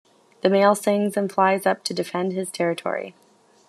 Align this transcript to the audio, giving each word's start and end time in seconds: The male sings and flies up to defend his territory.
The 0.41 0.49
male 0.49 0.73
sings 0.73 1.15
and 1.15 1.31
flies 1.31 1.67
up 1.67 1.83
to 1.83 1.93
defend 1.93 2.31
his 2.33 2.49
territory. 2.49 3.13